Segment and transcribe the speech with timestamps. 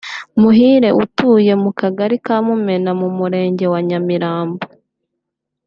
[0.39, 4.63] Muhire utuye mu Kagari ka Mumena mu Murenge wa Nyamirambo